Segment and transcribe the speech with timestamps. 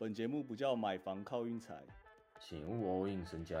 [0.00, 1.74] 本节目不叫买房靠运财，
[2.38, 3.56] 请勿 all in 身家。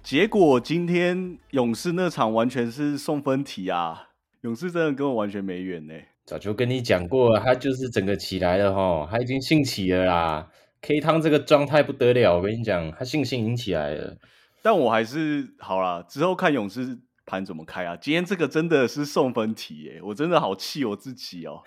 [0.00, 4.10] 结果今天勇士那场完全是送分题啊！
[4.42, 5.94] 勇士真的跟我完全没缘呢、
[6.24, 10.48] 早就跟你讲过了，他就是整个起来了哈，他已经兴起了啦。
[10.82, 14.16] K 汤这个状态不得了，我跟你讲，他信心已经起来了。
[14.62, 17.96] 但我还是好啦，之后看勇士盘怎么开啊！
[17.96, 21.62] 今天这个真的是送分题耶、我真的好气我自己哦。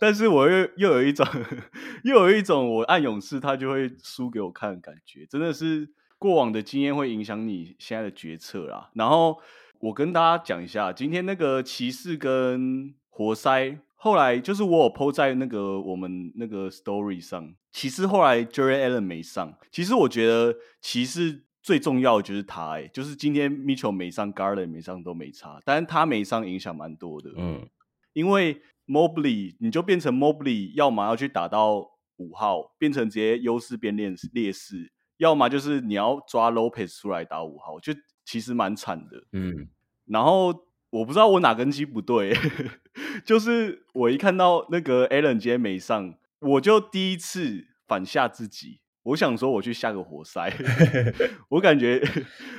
[0.00, 1.26] 但是我又又有一种
[2.04, 8.90] 又有一种我按勇士他就会输给我看的感觉，真的是过往的经验会影响你现在的决策啦。
[8.94, 9.38] 然后
[9.80, 13.78] 我跟大家讲一下，今天那个骑士跟活塞。
[13.98, 19.54] 后来就是我有 PO 在那个我们那个 story 上，骑士后来 Jerry Allen 没上。
[19.72, 27.32] 其实我觉得骑士最重要的就是他、欸，就是今天 Mitchell 没上，Garland 没上都没差，但是他没上影响蛮多的。
[27.36, 27.68] 嗯，
[28.12, 31.80] 因为 Mobley 你就变成 Mobley，要么要去打到
[32.18, 37.92] 五号，变成直接优势变劣劣势，要么就是你要抓 Lopez 出来打五号，就
[38.24, 39.24] 其实蛮惨的。
[39.32, 39.68] 嗯，
[40.06, 40.54] 然后
[40.90, 42.32] 我不知道我哪根筋不对，
[43.26, 48.78] 就是我一看到那个 Allen 今天没上，我就第一次反下自己。
[49.06, 50.52] 我想说我去下个活塞，
[51.48, 52.02] 我感觉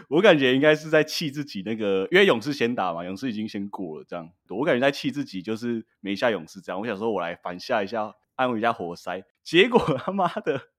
[0.08, 6.80] 我感觉应该是在气自己那个，因为勇士先打嘛，勇士已经先过了，这样我感觉在气自己，就是没下勇士这样。
[6.80, 10.70] 我想说我来反下一下，安慰一下活塞，结果他妈的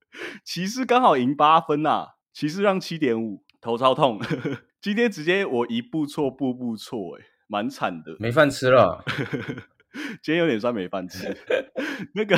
[0.43, 4.19] 骑士刚好赢八分呐、骑士让七点五，头超痛。
[4.81, 8.17] 今天直接我一步错步步错，哎，蛮惨的。
[8.19, 9.05] 没饭吃了。
[10.23, 11.37] 今天有点算没饭吃。
[12.15, 12.37] 那个，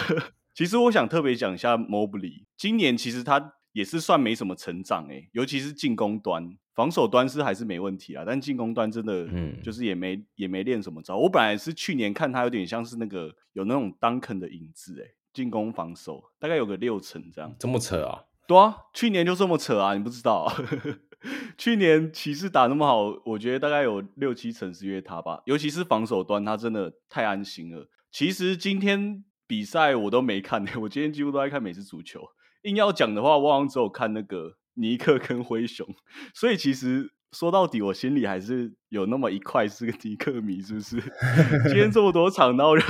[0.54, 11.16] 其实我想特别讲一下 Mobley，今年其实他也是算没什么成长诶，尤其是进攻端，防守端是还是没问题啊，但进攻端真的，嗯就是也没也没练什么招。
[11.16, 17.54] 我本来是去年看他有点像是那个有那种 Duncan 的影子诶，进攻防守大概有个六成这样。
[17.58, 18.24] 这么扯啊？
[18.46, 20.54] 对啊，去年就这么扯啊，你不知道、啊？
[21.56, 27.88] 去年骑士打那么好，我觉得大概有六七成是因为他吧，尤其是防守端，他真的太安心了。
[28.10, 32.20] 其实今天比赛我都没看， 我今天几乎都在看美式足球。
[32.62, 35.84] 硬要讲的话，我好像只有看那个尼克跟灰熊，
[36.32, 41.00] 所以其实说到底，我心里还是有那么一块是个尼克迷，是不是？
[41.66, 42.84] 今天这么多场，然后就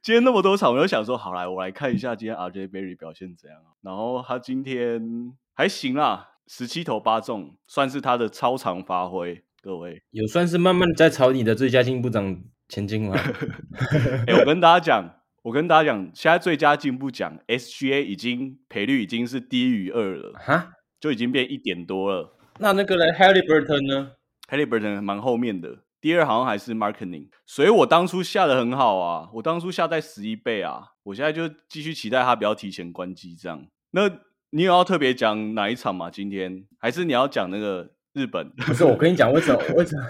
[0.00, 3.76] 今天那么多场，我就想说，好来，我来看一下今天 RJ Berry 表现怎样啊。
[3.82, 9.42] 然后他今天还行啦，十七投八中，算是他的超常发挥。
[9.60, 13.14] 各位，有算是慢慢在朝你的最佳进步长前进吗？
[14.26, 15.15] 哎、我跟大家讲，
[15.46, 20.72] 我跟大家讲，现在最佳进步奖 SGA 已经赔率已经是低于二了，哈？
[20.98, 22.36] 就已经变一点多了。
[22.58, 24.10] 那那个嘞，Halliburton 呢
[24.48, 33.64] ？Halliburton 蛮后面的，第二好像还是 Marketing，所以我当初下的很好啊，我当初下在十一倍啊，我现在就继续期待他不要提前关机这样。
[33.92, 34.10] 那
[34.50, 36.10] 你有要特别讲哪一场吗？
[36.10, 38.50] 今天还是你要讲那个日本？
[38.50, 39.60] 不是，我跟你讲，为什么？
[39.76, 40.02] 为什么？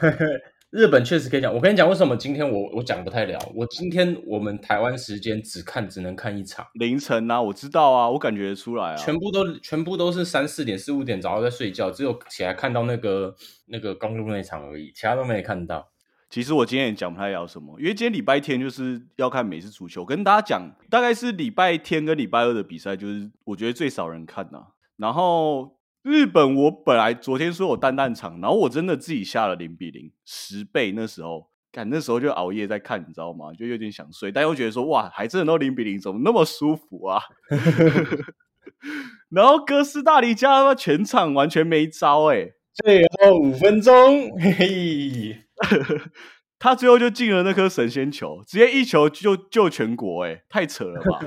[0.71, 1.54] 日本确实可以讲。
[1.54, 3.38] 我跟你讲，为什么今天我我讲不太了？
[3.54, 8.97] 我今天我们台湾时间只看只能看一场，凌晨啊，我知道啊，我感觉得出来啊。
[8.97, 13.34] 全部都全部都是三四点、四五点，早上在睡觉，只有起来看到那个
[13.66, 15.88] 那个公路那场而已，其他都没看到。
[16.28, 20.04] 其实我今天也讲不太了什么，因为今天礼拜天就是要看美式足球。
[20.04, 24.59] 跟大家讲，大概是礼拜天跟礼拜二的比赛，就是我觉得最少人看呐、
[24.97, 31.50] 然后日本，我本来昨天说有蛋蛋场，然后我真的自己下了零比零十倍，那时候。
[31.72, 33.53] 干那时候就熬夜在看，你知道吗？
[33.53, 37.21] 就有点想睡，但又觉得说哇，还真的都零比零，怎么那么舒服啊？
[39.28, 45.45] 然后哥斯大黎加全场完全没招哎、最后五分钟，嘿嘿，
[46.59, 51.21] 他最后就进了那颗神仙球，直接一球就救全国、欸，太扯了吧！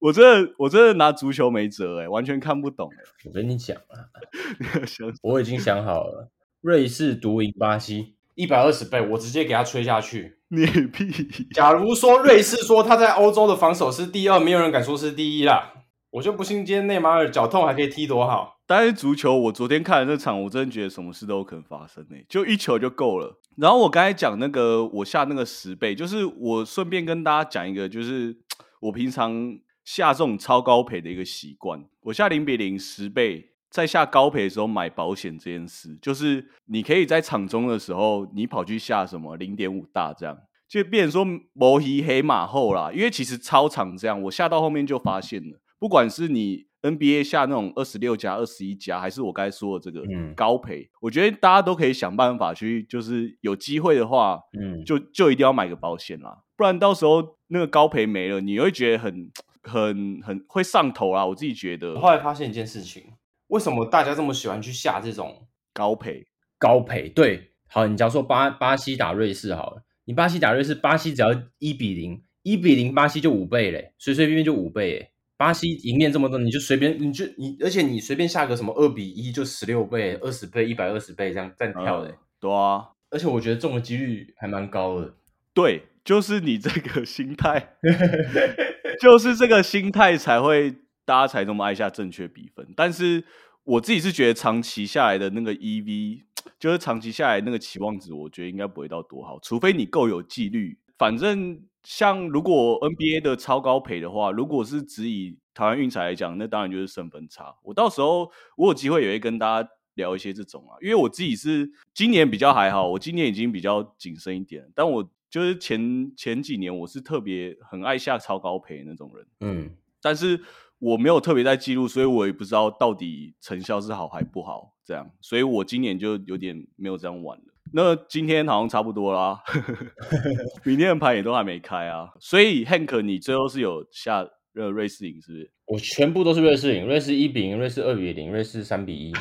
[0.00, 4.08] 我真的我真的拿足球没辙哎、完全看不懂哎、我跟你讲啊，
[4.86, 10.38] 想我已经想好了，瑞士独赢巴西一百二十倍，我直接给他吹下去。
[10.48, 11.10] 你屁！
[11.54, 15.72] 假如说瑞士说他在欧洲的防守是第二，没有人敢说是第一啦。
[16.10, 18.58] 我就不信今天内马尔脚痛还可以踢多好。
[18.66, 23.38] 但是足球，我昨天看了那场，我真的觉得什么事都有可能发生诶、就一球就够了。
[23.56, 28.36] 然后我刚才讲那个，我下那个十倍，就是我顺便跟大家讲一个，就是
[28.80, 31.84] 我平常下这种超高赔的一个习惯。
[32.02, 40.38] 我下零比零十倍，在下高赔的时候买保险这件事，就是你可以在场中的时候，你跑去下什么零点五大这样。
[40.68, 59.30] 就变成说摩西黑马后啦，因为其实超长这样，我下到后面就发现了，不管是你 NBA 下那种二十六加、二十一加，还是我刚才说的这个嗯高赔，我觉得大家都可以想办法去，就是有机会的话，嗯，就就一定要买个保险啦，不然到时候那个高赔没了，你会觉得很
[59.62, 61.24] 很很会上头啦。
[61.26, 63.04] 我自己觉得我后来发现一件事情，
[63.48, 66.26] 为什么大家这么喜欢去下这种高赔，
[66.58, 67.08] 高赔？
[67.08, 71.28] 对，好，你假如说巴巴西打瑞士好了，你巴西打瑞士，巴西只要
[71.58, 75.08] 一比零，一比零，巴西就五倍嘞，随随便便就五倍诶。
[75.38, 85.14] 巴西赢面这么多，你就随便你就你，而且你随便下个什么二比一就十六倍、二十倍、一百二十倍这样这样跳的、嗯对啊，而且我觉得中的几率还蛮高的。
[85.52, 87.74] 对，就是你这个心态，
[89.00, 90.70] 就是这个心态才会
[91.04, 92.66] 大家才那么爱下正确比分。
[92.76, 93.24] 但是
[93.64, 96.22] 我自己是觉得长期下来的那个 EV，
[96.58, 100.78] 就是长期下来那个期望值，我觉得应该不会到多好，除非你够有纪律。
[100.98, 107.54] 反正像如果 NBA 的超高赔的话，如果是只以台湾运彩来讲，那当然就是胜分差。
[107.62, 119.70] 我到时候我有机会也会跟大家聊一些这种啊，因为我自己是今年比较还好，我今年已经比较谨慎一点，但我就是前前几年我是特别很爱下超高赔那种人，嗯，
[120.02, 120.38] 但是
[120.78, 127.44] 我没有特别在记录，所以我也不知道到底成效是好还不好，这样，所以我今年就有点没有这样玩了。
[127.72, 129.42] 那今天好像差不多啦，
[130.66, 135.50] 明天的盘也都还没开啊，所以 Hank 你最后是有下呃瑞士赢是不是？
[135.64, 139.14] 我全部都是瑞士赢，瑞士一比零，瑞士二比零，瑞士三比一，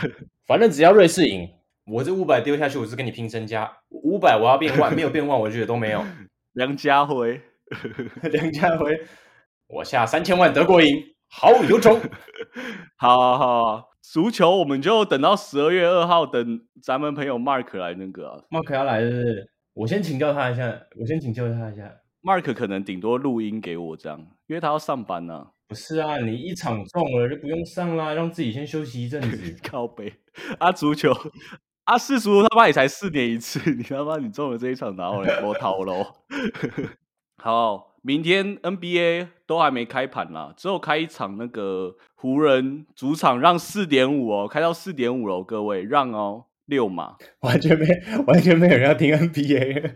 [0.46, 1.48] 反正只要瑞士赢，
[1.86, 6.04] 我这五百丢下去，我是跟你拼身家，五百我要变万，没有变万，我就觉得都没有。
[6.54, 7.42] 梁家辉，
[8.32, 9.00] 梁家辉，
[9.68, 12.00] 我下三千万德国赢，好有种。
[12.98, 19.52] 好好好啊，足球我们就等到十二月二号，等咱们朋友 Mark 来那个、啊、Mark 要来是不是？
[19.74, 21.92] 我先请教他一下，我先请教他一下。
[22.22, 29.56] ，Mark 可能顶多录音给我这样，因为他要上班呢、不是啊，你一场中了就不用上啦，让自己先休息一阵子。
[29.64, 30.14] 靠背
[30.60, 31.14] 啊，足球
[31.92, 36.08] 啊，世足他妈也才四年一次， 你他妈你中了这一场，然后嘞，我逃喽。
[37.38, 47.18] 好，明天 NBA 都还没开盘啦，只有开一场那个湖人主场让四点五哦，开到四点五喽，各位让哦，六码。
[47.42, 47.86] 完全没，
[48.26, 49.92] 完全没有人要听 NBA。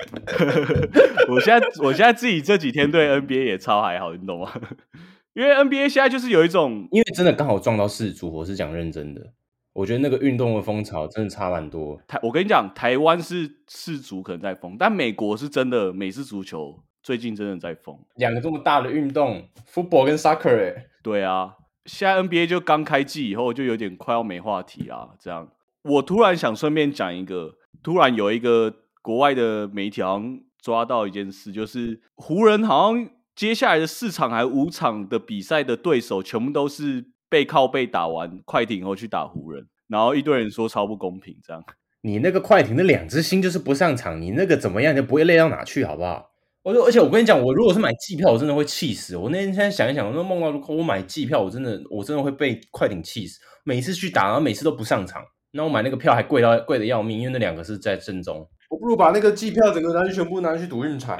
[1.32, 4.52] 我现在我现在自己这几天对 NBA 也超还好，你懂吗？
[5.34, 9.32] 因为 NBA 现在就是有一种因为真的刚好撞到四足，我是讲认真的。
[9.76, 12.02] 我觉得那个运动的风潮真的差蛮多。
[12.08, 18.00] 台，我跟你讲，台湾是世足可能在疯，但美国是真的美式足球最近真的在疯。
[18.16, 25.10] 两个这么大的运动，football 跟 soccer，哎，对啊，现在 NBA 就刚开季以后就有点快要没话题啊。
[25.20, 25.52] 这样，
[25.84, 41.64] 我突然想顺便讲一个，突然有一个国外的媒体好像抓到一件事，就是湖人好像接下来的四场还五场的比赛的对手全部都是背靠背打完快艇后去打湖人，然后一堆人说超不公平，这样。
[42.02, 46.32] 你那个快艇的两只星就是不上场，你那个怎么样，你就不会累到哪去，好不好？
[46.62, 49.18] 我就而且我跟你讲，我如果是买季票，我真的会气死。
[49.18, 53.40] 我那天现在想一想，我说梦到如果我买季票，我真的我真的会被快艇气死。
[53.64, 58.48] 每次去打，然后每次都不上场，那我买那个票还贵到贵的要命，因为那两个是在正中。
[58.70, 61.20] 我不如把那个季票整个拿去全部拿去赌运彩。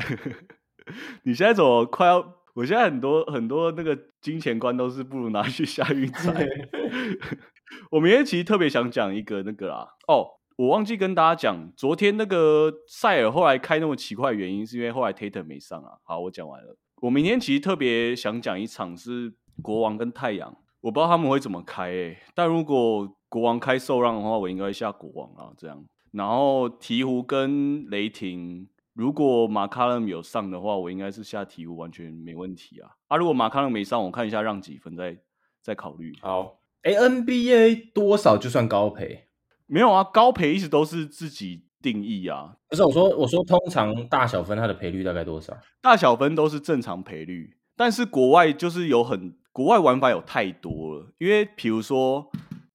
[1.24, 2.22] 你现在怎么快要？
[2.56, 6.48] 我现在很多很多那个金钱观都是不如拿去下运 彩。
[7.92, 10.26] 我明天其实特别想讲一个那个啦，哦，
[10.56, 15.92] 我忘记跟大家讲，昨天那个塞尔后来开那么奇怪的原因，是因为后来 Tatum 没上啊。
[16.04, 16.78] 好，我讲完了。
[17.02, 25.84] 我明天其实特别想讲一场是国王跟太阳，我不知道他们会怎么开诶、但如果国王开受让的话，我应该会下国王啊，这样。
[26.14, 32.90] 然后鹈鹕跟雷霆，如果马卡勒姆有上的话，我应该是下鹈鹕，完全没问题啊。
[33.10, 35.18] 啊，如果马卡勒姆没上，我看一下让几分再
[35.62, 36.14] 再考虑。
[36.22, 39.28] 好，哎，NBA 多少就算高赔？
[39.68, 45.58] 没有啊，高赔一直都是自己定义啊，不是我说，我说通常大小分它的赔率大概多少？
[45.82, 52.32] 大小分都是正常赔率，但是国外就是有很国外玩法有太多了，因为比如说，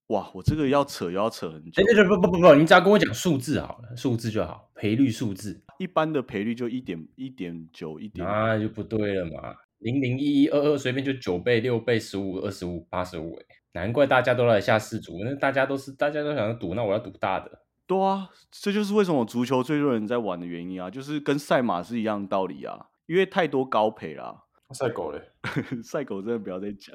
[0.09, 9.57] 哇，我这个要扯又要扯很久哎，，对对不不不不，你只要跟我讲数字好了，数字就好，赔率数字，一般的赔率就一点一点九一点，那就不对了嘛。
[9.79, 17.63] 零零一一二二随便就九倍、六倍、十五、二十五、八十五，哎，难怪大家都来下四组，那大家都是大家都想要赌，那我要赌大的。
[17.87, 24.45] 对啊，这就是为什么足球最多人在玩的原因啊，就是跟赛马是一样的道理啊，因为太多高赔啦。
[24.73, 25.21] 赛狗嘞，
[25.83, 26.95] 赛狗真的不要再讲，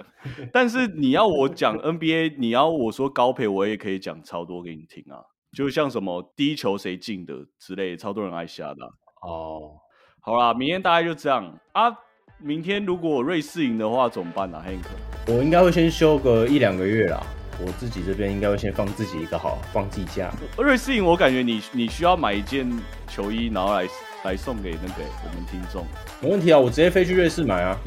[0.53, 5.19] 但是你要我讲 NBA，你要我说高赔，我也可以讲超多给你听啊，
[5.55, 9.71] 就像什么第一球谁进的之类，超多人爱下的啊、哦，
[10.19, 11.95] 好啦，明天大概就这样啊。
[12.37, 17.23] 明天如果瑞士赢的话怎么办呢？Hank，我应该会先休个一两个月啦。
[17.65, 20.29] 我自己这边应该会先放自己一个好放自己假。
[20.57, 22.69] 瑞士赢，我感觉你你需要买一件
[23.07, 23.87] 球衣，然后来
[24.25, 25.85] 来送给那个我们听众。
[26.21, 27.79] 没问题啊，我直接飞去瑞士买啊。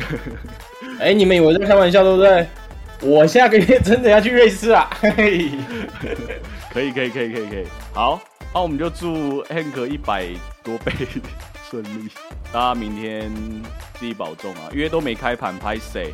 [0.99, 2.47] 哎，你们以为在开玩笑对不对？
[3.01, 4.91] 我下个月真的要去瑞士啊！
[5.01, 5.53] 可以，
[6.73, 7.65] 可以，可以，可以，可以，可以。
[7.95, 8.21] 好，
[8.53, 10.27] 那我们就祝 Hank 一百
[10.65, 10.93] 多倍
[11.71, 12.09] 顺利。
[12.53, 13.31] 大家明天
[13.95, 16.13] 自己保重啊，因为都没开盘，拍谁？